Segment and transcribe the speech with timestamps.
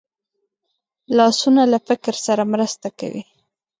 [1.17, 3.23] لاسونه له فکر سره مرسته کوي